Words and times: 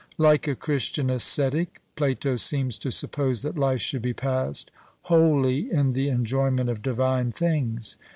Like 0.17 0.47
a 0.47 0.55
Christian 0.55 1.11
ascetic, 1.11 1.79
Plato 1.95 2.35
seems 2.35 2.79
to 2.79 2.89
suppose 2.89 3.43
that 3.43 3.59
life 3.59 3.81
should 3.81 4.01
be 4.01 4.15
passed 4.15 4.71
wholly 5.03 5.71
in 5.71 5.93
the 5.93 6.09
enjoyment 6.09 6.71
of 6.71 6.81
divine 6.81 7.31
things. 7.31 7.97